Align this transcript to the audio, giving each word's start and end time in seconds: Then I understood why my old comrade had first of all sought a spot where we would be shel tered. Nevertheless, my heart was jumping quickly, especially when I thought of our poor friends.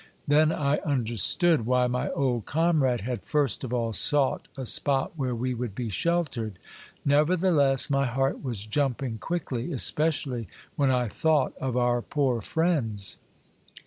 Then 0.27 0.51
I 0.51 0.77
understood 0.79 1.67
why 1.67 1.85
my 1.85 2.09
old 2.13 2.47
comrade 2.47 3.01
had 3.01 3.21
first 3.21 3.63
of 3.63 3.71
all 3.71 3.93
sought 3.93 4.47
a 4.57 4.65
spot 4.65 5.11
where 5.15 5.35
we 5.35 5.53
would 5.53 5.75
be 5.75 5.91
shel 5.91 6.25
tered. 6.25 6.53
Nevertheless, 7.05 7.87
my 7.87 8.07
heart 8.07 8.43
was 8.43 8.65
jumping 8.65 9.19
quickly, 9.19 9.71
especially 9.71 10.47
when 10.75 10.89
I 10.89 11.07
thought 11.07 11.55
of 11.59 11.77
our 11.77 12.01
poor 12.01 12.41
friends. 12.41 13.17